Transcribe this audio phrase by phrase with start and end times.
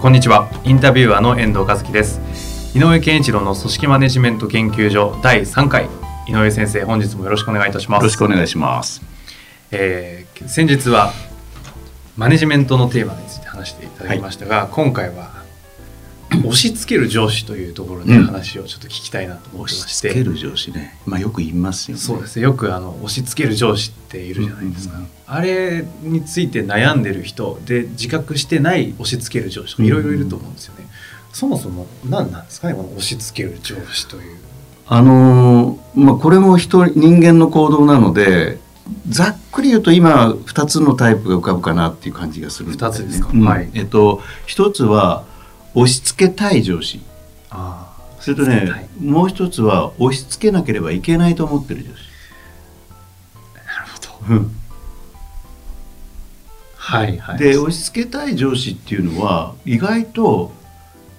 [0.00, 0.48] こんにちは。
[0.64, 2.72] インタビュアーの遠藤和樹です。
[2.74, 5.90] 井上健一郎の組織マネジメント研究所第3回。
[6.26, 8.00] 井上先生本日もよろしくお願いいたします。
[8.00, 9.02] よろしくお願いします。
[9.70, 11.12] えー先日は
[12.16, 15.39] マネジメントのテーマについて話していただきましたが、今回は
[16.30, 18.26] 押し付ける上司というところでうん。
[18.26, 20.98] 話をちょっと聞きたいなと思って押まして、し付ける上司ね。
[21.06, 22.02] まあよく言いますよね。
[22.02, 22.42] そうですね。
[22.42, 25.10] よくあの押し付ける上司っているじゃないですか、うんうんうん。
[25.26, 30.86] あれについて悩んでる人で自覚してない押し付ける上司とかいろいろいると思うんですよね、
[31.32, 34.38] そもそも何なんですかねこの押し付ける上司という。
[34.86, 38.58] あのーまあこれも人人間の行動なので、
[39.08, 42.98] ざっくり言うと今二つのタイプが浮かぶかなっていう感じがするんだよね。
[42.98, 43.30] 二つですか？
[43.32, 43.44] うん。
[43.44, 43.70] はい。
[43.74, 45.24] えっと一つは
[45.74, 47.00] 押し付けたい上司。
[47.50, 51.94] あそれとね、もう一つは押し付けなければいけないと思ってる上司。
[53.54, 53.90] なる
[54.26, 54.34] ほど。
[54.34, 54.56] うん。
[56.76, 57.38] はいはい。
[57.38, 60.52] で押し付けたい上司っていうのは意外と,、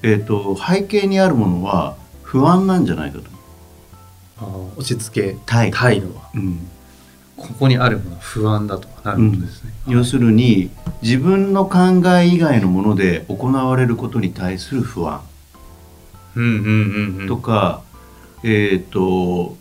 [0.04, 3.26] えっと背景にあるものは不安なんじゃないかと。
[4.38, 6.30] あー押し付けたいたいのは。
[6.36, 6.68] うん
[7.42, 10.70] ここにあるものは不安だとなるですね、要するに
[11.02, 15.22] 自分の考え以外のもので行われることに対する不安。
[16.36, 16.68] うんうんう
[17.18, 17.28] んうん。
[17.28, 17.82] とか、
[18.44, 19.58] えっ、と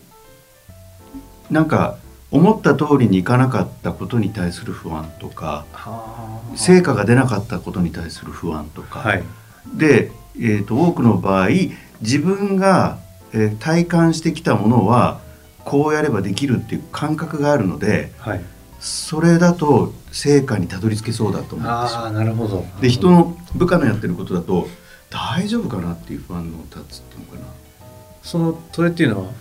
[1.49, 1.97] なんか
[2.29, 6.57] 思った通りにいかなかったことに対する不安とかはあ。
[6.57, 9.23] 成果が出なかったことに対する不安とか、はい。
[9.73, 11.49] で、えー、と多くの場合
[12.01, 12.99] 自分が、
[13.33, 15.19] えー体感してきたものは
[15.65, 18.41] こうやればできるっていう感覚があるのではい。
[18.79, 22.65] それだと成果にたどり着けそうだと思ってしあまうあなるほど。
[22.81, 24.67] で人の部下のやってることだと
[25.11, 27.45] 大丈夫かなっていう不安の立つっていうのかな。
[28.23, 29.31] そのそれっていうのは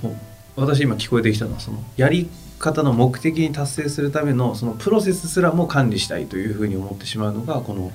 [0.57, 2.29] 私今聞こえてきたのはそのやり
[2.59, 7.93] 方の目的に達成するためのそのプロセスすらも管理したいというふうに思ってしまうのがこの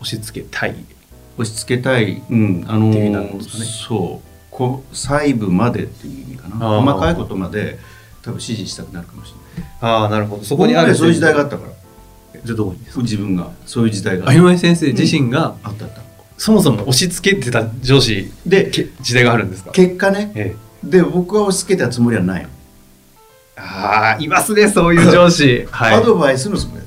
[0.00, 0.76] 押し付けたい。
[1.36, 3.64] 押し付けたい、うんあのっていう意味なんですかね。
[3.64, 4.29] そう
[4.68, 6.56] こ細部までっていう意味かな。
[6.80, 7.78] 細かいことまで
[8.22, 9.70] 多分指示したくなるかもしれない。
[9.80, 10.42] ああなるほど。
[10.42, 11.72] そそこにあるそういう時代があったから。
[12.44, 13.02] じゃあどこにですか？
[13.02, 16.00] 自分がそういう時代がああ井上先生自身があったあった。
[16.38, 19.72] そもそも押し付けてた上司でけ時代があるんですか？
[19.72, 20.32] 結果ね。
[20.34, 20.86] ええ。
[20.86, 22.48] で僕は押し付けたつもりはないの、
[23.56, 25.66] ああいますねそういう上司。
[25.72, 25.94] はい。
[25.96, 26.80] アドバイスのつもり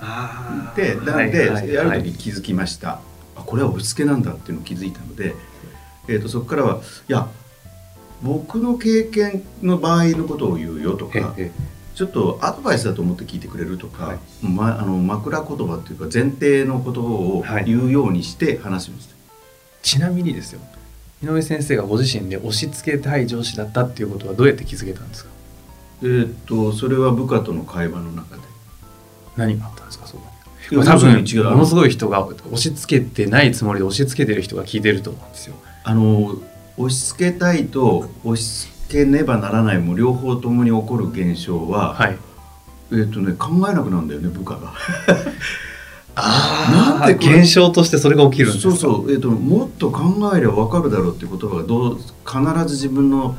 [0.00, 0.76] あー。
[0.76, 2.02] でなので、はいはいあはい。
[2.02, 3.00] る時気づきました、
[3.36, 5.34] あこれは押し付けなんだっていうのを気づいたので、
[6.08, 7.28] えー、とそこからはいや
[8.22, 14.18] 僕の経験の場合のことを言うよとかええちょっとアドバイスだと思って聞いてくれるとか、はい。
[14.42, 17.64] ま、あの枕言葉っていうか前提のことをはい。
[17.66, 19.14] 言うようにして話しました、
[19.82, 20.60] ちなみにですよ。
[21.22, 25.30] 井上先生がご自身で押し付けたい上司だったっていうことはどうやって気づけたんですか？
[26.02, 28.42] えー、とそれは部下との会話の中で。
[29.36, 30.06] 何があったんですか？
[30.06, 30.22] そこ
[30.70, 36.36] いやに多分ものすごい人が押し付けてないつもりで押し付けてる人が聞いてると思うんですよあの
[36.76, 42.18] 押し付けたいと押し付けねばならないも両方ともに起こる現象は、はい。
[42.92, 44.72] えっ、とね考えなくなるんだよね部下が。
[46.16, 48.74] あなんで現象としてそれが起きるんですか？
[48.74, 53.36] そうそう、えっともっと考えれば分かるだろうっていう言葉がどう必ず自分の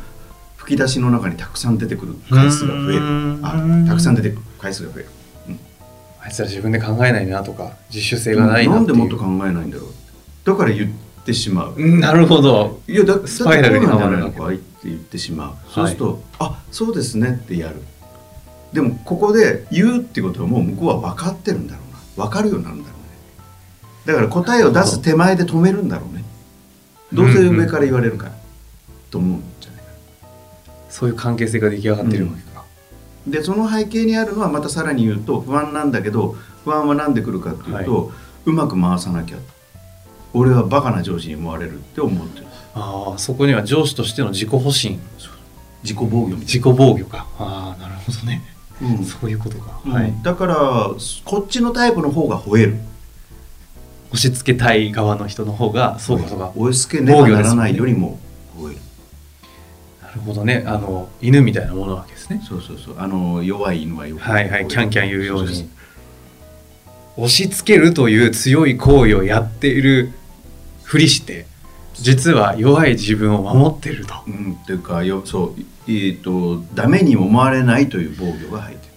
[0.56, 3.00] 吹き出しの中にたくさん出てくる回数が増える。
[3.00, 3.85] うーん。
[3.85, 5.09] あたくさん出てくる回数が増える、
[6.24, 9.88] あいつら自分で考えないなとか自主性がないななんでもっと考えないんだろう。
[10.46, 12.81] だから言ってしまう、うんなるほど。
[12.87, 14.55] いやだスパイラルにはまるのかい。
[14.55, 17.81] って言ってしまう、そうするとあそうですねってやる。
[18.73, 21.81] でもここで言うってことはもう向こうは分かってるんだろ
[22.18, 22.25] うな。
[22.25, 23.07] 分かるようになるんだろうね。
[24.06, 26.23] だから答えを出す手前で止めるんだろうね。
[27.13, 28.31] どうせ上から言われるから、
[29.09, 29.88] と思うんじゃないか
[30.89, 32.63] そういう関係性が出来上がってるわけか、
[33.27, 38.12] なでその背景にあるのはまたさらに言うと不安なんだけど不安は何で来るかっていうと、
[38.45, 39.38] うまく回さなきゃ
[40.33, 42.48] 俺はバカな上司に思われるって思ってる。
[42.74, 45.00] ああそこには上司としての自己保身。
[45.83, 47.28] 自己防御自己防御か。
[47.38, 48.42] ああなるほどね、
[48.80, 49.04] な、うん。
[49.04, 49.92] そういうことか、うん。
[49.92, 50.13] はい。
[50.24, 50.56] だから
[51.25, 52.80] こっちのタイプの方が吠える。
[54.13, 56.51] 押し付けたい側の人の方がそうかそうか。
[56.56, 58.19] 押し付けねばならないよりも
[58.57, 58.80] 吠える。
[60.01, 60.63] なるほどね。
[60.68, 62.42] あの犬みたいなものなわけですね。
[62.48, 62.95] そうそうそう。
[63.00, 64.68] あの弱い犬はよくはいはい。
[64.68, 65.69] キャンキャン言うように。
[67.18, 70.13] 押し付けるという強い行為をやっている
[70.91, 71.45] ふりして
[71.93, 74.13] 実は弱い自分を守ってると。
[74.27, 78.93] うん、っていうかよそうえー、とダメに思われないという防御が入ってる。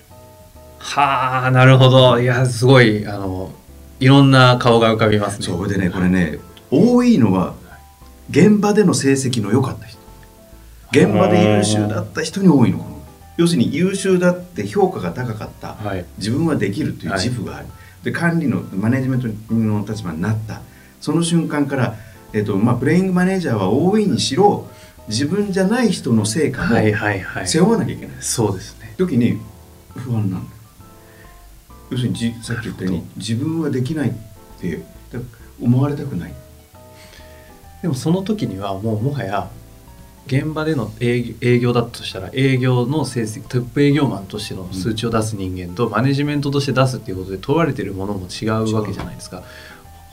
[0.81, 2.19] はあなるほど。
[2.19, 3.53] いやすごいあの
[4.01, 5.47] いろんな顔が浮かびますね。
[5.47, 7.55] そこでねこれね多いのは
[8.29, 10.01] 現場での成績の良かった人。
[10.91, 12.99] 現場で優秀だった人に多いのこの
[13.37, 15.75] 要するに優秀だって評価が高かった。
[15.75, 16.05] はい。
[16.19, 17.67] 自分はできるという自負がある、
[18.03, 20.61] で管理のマネジメントの立場になった
[21.05, 21.97] その瞬間から、
[22.33, 24.67] えっとまあ、プレイングマネージャーは大いにしろ
[25.07, 27.47] 自分じゃない人の成果もはいはいはい。
[27.47, 28.95] 背負わなきゃいけない、そうですね。
[28.97, 29.39] 時に
[29.95, 30.43] 不安なんだよ
[31.91, 34.13] 要するにじさっき言ったように自分はできないっ
[34.59, 34.81] て
[35.13, 35.21] だ
[35.61, 36.33] 思われたくない
[37.83, 39.51] でもその時にはもうもはや
[40.27, 49.43] 現場での営業営業だとしたら営業の成績トップ営業マンとしての数値を出す人間とマネジメントとして出すっていうことで問われてるものも違うわけじゃないですか。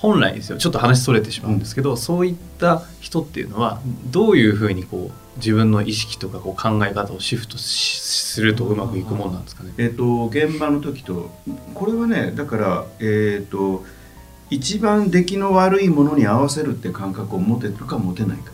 [0.02, 0.58] 本来ですよ。
[0.58, 9.74] ちょっと話それてしまうんですけど、そういった人っていうのはどういうふうにこう自分の意識とかこう考え方をシフトしするとうまくいくもんなんですかね？
[9.78, 11.30] えっ、と現場の時と
[11.76, 13.86] これはねだからえっ、と
[14.50, 18.52] 一番出来の悪いものに合わせるって感覚を持てるか持てないか、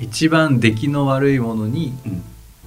[0.00, 1.94] 一番出来の悪いものに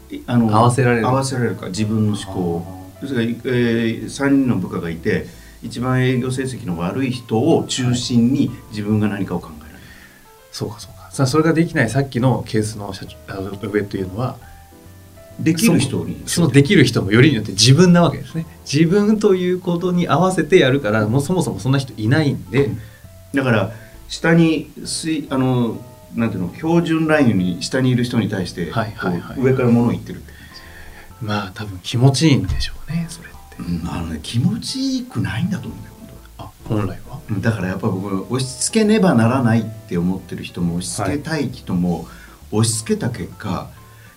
[0.10, 1.08] いあの合わせられる。
[1.08, 2.78] 合わせられるか自分の思考を。
[3.02, 5.28] 要するに、えー、3人の部下がいて
[5.64, 9.80] 一番営業成績の悪い人を中心に自分が何かを考えられる、
[10.52, 11.10] そうかそうか。
[11.12, 14.38] さあそれができないさっきのケースの社長上というのは
[15.40, 16.22] できる人に。
[16.26, 18.46] そのできる人もよりによって自分なわけですね。
[18.72, 22.70] 自分ということに合わせてやるからもうそもそもそんな人いないんで、
[23.34, 23.72] だから
[24.08, 25.84] 下に水あの
[26.16, 29.40] なんていうの標準ラインに下にいる人に対して、はいはいはい。
[29.40, 30.22] 上から物を言ってる、
[31.22, 36.08] まあ多分気持ちいいんでしょうねそれうんあのね、気持ちいくないんだと思うんだよ本
[36.38, 36.50] 当は。
[36.50, 37.20] あ本来は。
[37.30, 42.08] うんだからやっぱ僕押し付けねばならないって思ってる人も押し付けたい人も、
[42.52, 43.70] 押し付けた結果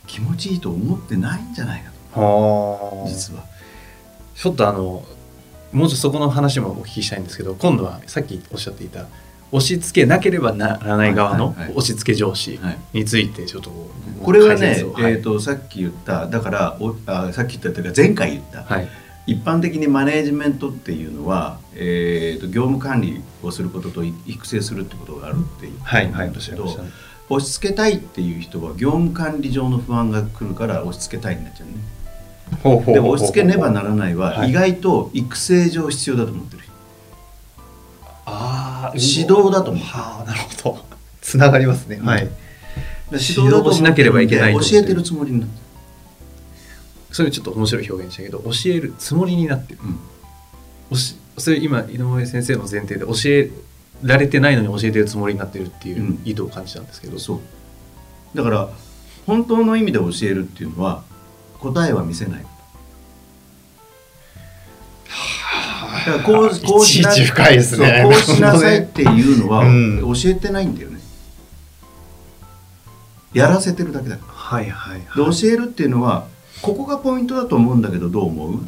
[0.06, 2.20] 気持ちいいと思ってないんじゃないかと。
[2.20, 3.44] は実は。
[4.34, 5.04] ちょっとあの
[5.72, 9.06] もうちょっとそこの話もお聞きしたいんですけど今度はさっきおっしゃっていた
[9.52, 11.76] 押し付けなければならない側のはいはいはい。
[11.76, 12.78] 押し付け上司はい。
[12.92, 13.70] についてちょっと
[14.22, 15.12] これはね解、説をはい。
[15.12, 18.88] えー、とさっき言っただからおあさっき言ったというか前回言った、はい
[19.26, 26.96] 一般的にマネージメントっていうのは、えー、と業務管理をすることとい育成するってことがあるっていうはいはいおっんですけど、しゃいました。
[26.96, 31.74] ね押し付けたいっていう人は業務管理上の不安が来るから押し付けたいになっちゃうね。
[32.62, 34.50] ほうほうほうほうでも押し付けねばならないははい。
[34.50, 36.72] 意外と育成上必要だと思ってる人。
[38.26, 39.84] ああ指導だと思う。
[39.84, 40.84] はあなるほど。
[41.20, 42.06] つながりますね、うん。
[42.06, 42.28] はい
[43.10, 45.69] で指導をしなければいけない教えてるつもりになって
[47.12, 49.78] それちょっと面白い表現でしたけど教えるつもりになってる。
[49.82, 49.88] る、
[50.90, 50.98] うん。
[51.38, 53.50] それ今井上先生の前提で教え
[54.02, 56.22] られてないのに教えてるつもりになってるっていううん。
[56.24, 57.40] 意図を感じたんですけど、そう。
[58.36, 58.68] だから
[59.26, 61.02] 本当の意味で教えるっていうのは
[61.58, 62.46] 答えは見せない
[66.06, 67.34] だからこうこうしないこ
[68.08, 70.00] うしなさいっていうのはうん。
[70.00, 71.00] 教えてないんだよね、
[73.34, 74.32] やらせてるだけだから。
[74.32, 75.00] はいはい。
[75.00, 76.26] で教えるっていうのは
[76.62, 78.54] ここがポイントだと思うんだけどどう思う？
[78.56, 78.58] っ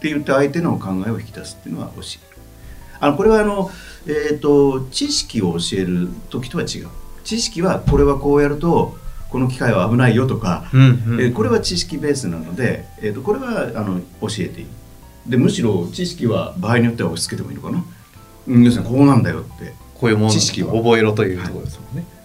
[0.00, 2.42] て言って相手の考えを引き出すっていうのは教える
[3.00, 3.70] あのこれはあの、
[4.06, 6.88] えー、と知識を教える時とは違う。
[7.24, 8.96] 知識はこれはこうやると
[9.30, 10.84] この機械は危ないよとか、うんう
[11.16, 11.20] ん。
[11.20, 14.66] えーこれは知識ベースなので、えー、とこれはあの教えていい。
[15.26, 17.84] でむしろ知識は場合によっては押し付けてもいいのかな、
[18.48, 19.72] うん、要するにこうなんだよって。
[19.94, 20.72] こういうもの知識は。
[20.72, 22.21] 覚えろというところですもんね、こ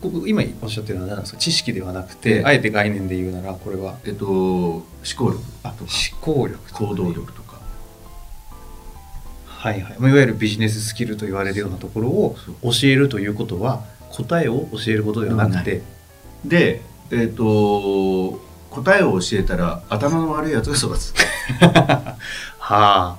[0.00, 1.38] こ今おっしゃってるのは何ですか？
[1.38, 3.96] 知識ではなくて、ええあえて概念で言うならこれは？
[4.04, 4.82] えっ、と思
[5.16, 5.90] 考力あとか。
[6.12, 7.56] 思考力行動力とか。
[9.46, 9.96] はいはい。
[9.98, 15.82] まあいわゆるビジネススキルと言われるようなところを教えるということは答えを教えることではなくて、
[16.44, 21.14] で、えっと答えを教えたら頭の悪いやつが育つ。
[22.58, 23.16] は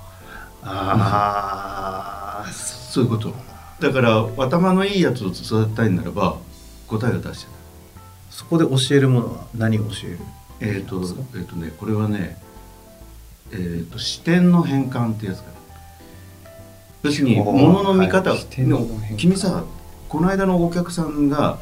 [0.62, 3.34] ああ、そういうこと。
[3.80, 6.36] だから頭のいいやつを育てたいならば
[6.88, 7.50] 答えを出して
[8.30, 10.18] そこで教えるものは何を教える？
[10.60, 12.36] えっ、となんですかえっ、とねこれはね
[13.52, 15.54] えっ、と視点の変換ってやつかな。
[17.04, 18.38] 要するにほう物の見方、はい。
[18.40, 19.16] 視点の変換。
[19.16, 19.64] 君さ
[20.08, 21.58] この間のお客さんが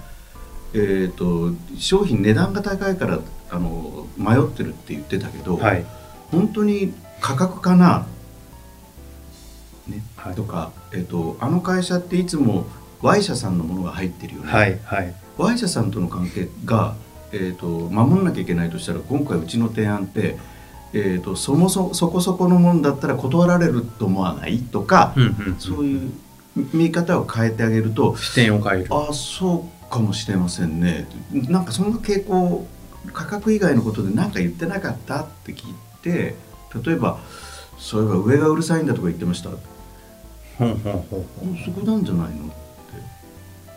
[0.74, 5.84] えっ、と商品値段が高いからあの迷ってるって言ってたけど、はい。
[6.30, 8.06] 本当に価格かな、
[9.88, 10.02] ね？
[10.16, 10.34] はい。
[10.34, 12.66] とか、えっとあの会社っていつも
[13.02, 15.14] Y 社さんのものが入ってるよね、はいはい。
[15.38, 16.94] Y 社さんとの関係が、
[17.32, 20.38] えっと守んなきゃいけないとしたら今回うちの提案って、
[20.92, 26.10] えー、とそもそそこそこのもんだったら断られると思わないとか、うんうんそういう
[26.72, 28.88] 見方を変えてあげると視点を変える。
[28.90, 31.06] あそうかもしれませんね。
[31.30, 32.66] なんかそんな傾向
[33.12, 36.34] 価格以外のことで何か言ってなかったって聞いて
[36.82, 37.18] 例えば
[37.78, 39.50] そういえば上がうるさいんだとか言ってました。
[39.50, 41.58] ほんほんほんほん。
[41.62, 42.50] そこなんじゃないの？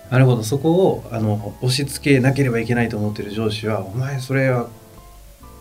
[0.10, 0.44] なるほど。
[0.44, 4.68] そこをあの押し付けなければいけないと思ってる上司はお前それは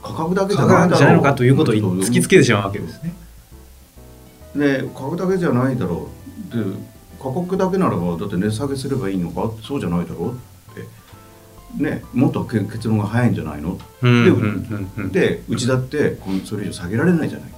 [0.03, 0.91] 価格だけじゃ価ないだろう。
[0.91, 3.13] 格じゃないのかということをん突きつけてしまうわけですね。
[4.57, 6.09] で価格だけじゃないだろ
[6.53, 6.57] う。
[6.57, 6.63] で
[7.23, 9.51] 価格だけならばだって値下げすればいいのか？
[9.63, 10.37] そうじゃないだろうっ
[10.75, 11.83] て。
[11.83, 13.79] ねもっとけ結論が早いんじゃないの？
[14.01, 17.51] うんでうちだってそれ以上下げられないじゃない。
[17.51, 17.58] か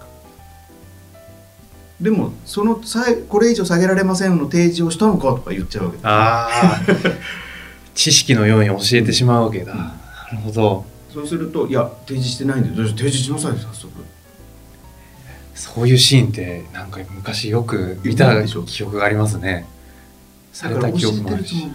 [2.00, 2.80] でもその
[3.28, 6.02] これ以上下げられませんの提示をしたのかとか言っちゃうわけだ。
[6.08, 6.80] ああ
[7.94, 9.74] 知識のように教えてしまうわけだ。
[9.74, 9.94] な
[10.32, 10.86] るほど。
[11.12, 13.92] そうするといや提示してないんでどうし提示しなさい早速。
[15.54, 19.66] そういうシーンってなんか昔よく見た記憶がありますね。
[20.54, 21.68] された記憶もあるし。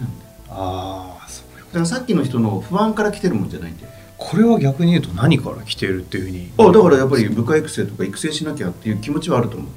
[0.48, 3.92] ああそういうこだからさっきの人の不安から来てるもんじゃないんだよ。
[4.18, 6.50] とこれは逆に言うと何から来てるっていうふうに。
[6.58, 9.70] あだからやっぱり部下育成とか育成しなきゃっていう気持ちはあると思う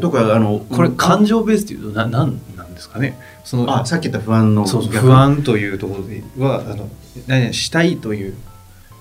[0.00, 3.18] とかあのこれうん感情ベースっていうとななんなんですかね。
[3.44, 5.06] そのあさっき言った不安のそうそう逆。
[5.06, 6.88] 不安というところではあの
[7.26, 8.34] 何々したいという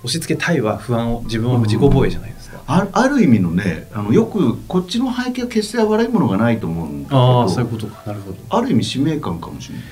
[0.04, 8.04] 押し付けたいは不安を自分は自己防衛じゃないですか、あある意味のねあのよくこっちの背景は決して悪いものがないと思うんだけどああそういうことか。
[8.06, 8.38] なるほど。
[8.50, 9.84] ある意味使命感かもしれない。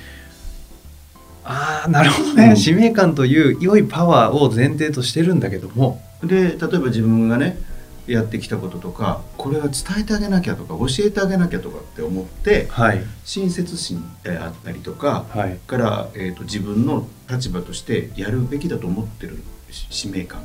[1.45, 2.55] ああなるほどね、うん。
[2.57, 6.01] 使命感という良いパワーを前提としてるんだけども。
[6.23, 7.57] で例えば自分がね
[8.07, 13.03] やってきたこととかこれは伝えてあげなきゃとか教えてあげなきゃとかって思ってはい。
[13.23, 15.57] 親切心であったりとかはい。
[15.67, 19.41] から、えー、と自分の立場としてやるべきだと思ってる
[19.71, 20.41] し使命感。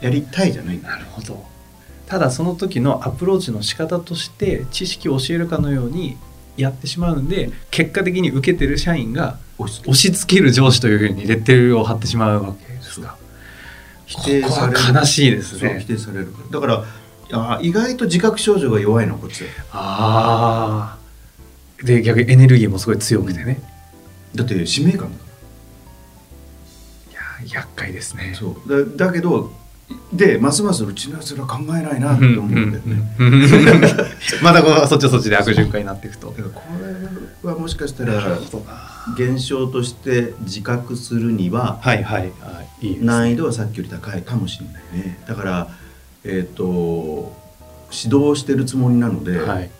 [0.00, 1.44] やりたいじゃないなるほど。
[2.06, 6.16] ただその時のアプローチの仕方として知識を教えるかのように
[6.56, 13.16] やってしまうんで結果的に受けてる社員が押し付け押し付ける上司というふうにレッテルを貼ってしまうわけですか
[14.06, 15.78] 否定されるは悲しいですね。
[15.80, 16.28] 否定される。
[16.50, 16.84] だから
[17.32, 23.60] あ意外と自覚症状が弱いのこっちああで逆にエネルギーもすごい強くてね、
[24.34, 25.24] だって使命感だか
[27.10, 27.14] い
[27.50, 28.32] や厄介ですね。
[28.32, 28.86] らそう。
[28.96, 29.52] だだけど
[30.12, 33.16] でますますうちのやつら考えないなって思うんだよね、
[34.42, 36.28] またこうそっちはそっちで悪循環になっていくと。
[36.28, 38.38] これはもしかしたら
[39.14, 41.80] 現象として自覚するには
[43.02, 44.74] 難易度はさっきより高いかもしれない
[45.06, 45.22] ね。
[45.26, 45.68] だから
[46.24, 47.36] えっ、と
[47.92, 49.70] 指導してるつもりなので、はい。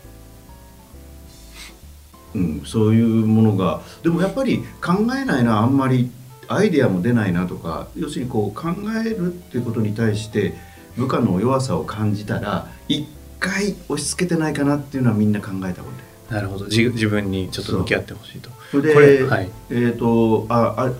[2.34, 6.10] うん、そういうものがでもやっぱり考えないなあんまり
[6.48, 8.68] アイデアも出ないなとか要するにこう考
[9.04, 10.54] えるっていうことに対して
[10.96, 13.06] 部下の弱さを感じたら一
[13.40, 16.32] 回押し付けてないかなっていうのはみんな考えた方がいい。
[16.32, 16.66] なるほど。
[16.66, 18.50] 自自分にちょっと向き合ってほしいと。
[18.70, 19.50] それではい。
[19.70, 20.92] えー、とああ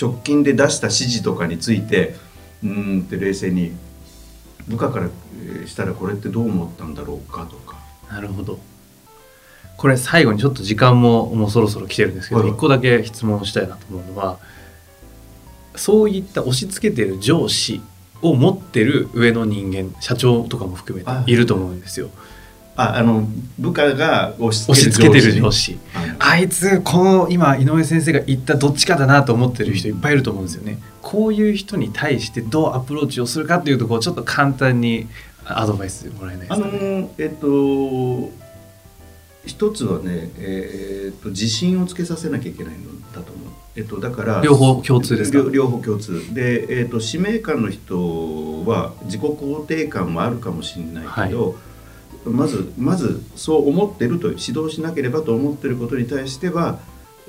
[0.00, 2.16] 直近で出した指示とかについて
[2.62, 3.72] うーんって冷静に
[4.66, 5.08] 部下から
[5.40, 7.78] えーしたらこれってどう思ったんだろうかとか。
[8.10, 8.58] なるほど。
[9.76, 12.50] これ最後にちょっと時間ももうそろそろ来てるんですけどはい。
[12.50, 14.38] 一個だけ質問したいなと思うのは
[15.78, 17.80] そういった押し付けてる上司
[18.20, 21.36] を持ってる上の人間社長とかも含めあてい。
[21.36, 22.10] ると思うんですよ。
[22.76, 23.26] ああの
[23.58, 25.72] 部下が押し付けてる上司。
[25.72, 25.78] 司。
[26.20, 30.78] あいつこの今井上先生が言ったどっちかだなと思ってる人いっぱいいると思うんですよね。
[31.02, 35.08] こういう人に対してどうアプローチをするかっていうとこちょっと簡単に
[35.44, 37.08] アドバイスもらえないであのすかね。
[37.18, 38.30] えっと
[39.48, 42.80] 一つはね、えーっと自信をつけさせなきゃいけないの
[43.12, 43.48] だと思う。
[43.76, 45.38] えっと、だから両方共通ですか？
[45.38, 51.56] 両両方共通で、えーっと使命感の人は自己肯定感もあるかもしれないけど、
[52.26, 56.78] まずまずそう思ってると指導しなければと思ってることに対しては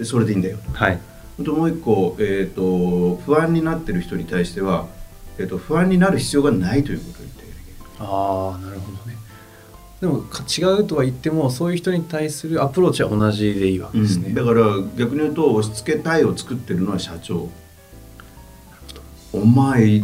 [0.04, 0.72] それでいいんだよと。
[0.72, 1.00] はい
[1.40, 4.88] あともう一個、えーっと不安になってる人に対しては、
[5.38, 7.44] えーっと不安になる必要がないということを言って
[8.00, 8.04] あ。
[8.04, 9.09] ああなるほどね
[10.02, 14.62] でもか違うとは言ってもそういう人に対するアプローチは同じでいいわけですね、だから
[14.98, 17.50] 逆に言うと押し付けたいを作ってるのは社長。
[19.32, 20.02] お前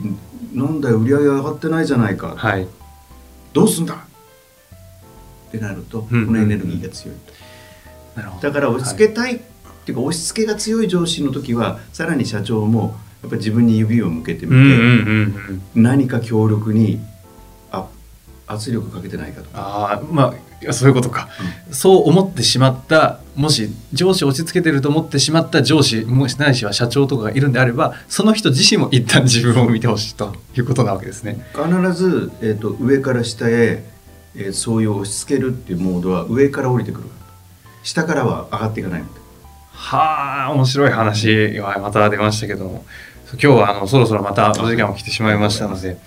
[0.54, 2.68] なんだよ売り上げ上がってないじゃないか、はい。
[3.54, 3.96] どうすんだ？
[3.96, 7.34] ってなるとこうんのエネルギーが強いと、
[8.18, 8.48] なるほど。
[8.50, 9.40] だから押し付けたい、っ
[9.86, 15.84] ていうか押し付けが強い上司の時はさらに社長もやっぱり自分に指を向けてみて、うんうんうんうん。
[15.84, 17.15] 何か強力にあ
[18.48, 19.60] 圧力かけてないかとか。
[19.60, 20.34] ああま
[20.68, 21.30] あそういうことか、
[21.72, 31.46] そう思ってしまったもし上司を押し付けてると思ってしまった上司もしないしは社長とかがいるんであればその人自身も一旦自分を見てほしいということなわけですね。
[31.54, 33.84] 必ず、えーと、上から下へ、
[34.36, 37.08] えー、そういう押し付けるっていうモードは上から降りてくる。
[37.84, 39.04] 下からは上がっていかない
[39.72, 42.86] はあ面白い話がまた出ましたけども。
[43.34, 45.98] 今日はあのそろそろまたお時間も来てしまいましたので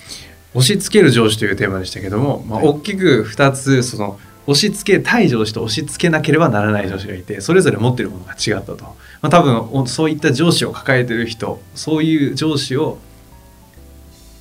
[0.54, 12.98] 押し付ける上司というテーマでしたけども、まあ、大きく2つその押し付けたい上司と押し付けなければならない上司がいてそれぞれ持ってるものが違ったと、まあ、多分そういった上司を抱えてる人そういう上司を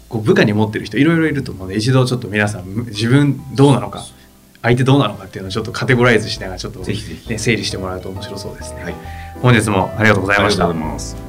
[0.07, 4.05] こう部下に持ってる人いろいろいると思うので一度ちょっと皆さん自分どうなのか
[4.61, 8.83] 相手どうなのかっていうのをちょっとカテゴライズしながらちょっと、ね、整理してもらうと面白そうですね。
[8.83, 8.95] はい、
[9.41, 11.26] 本日もありがとうございました。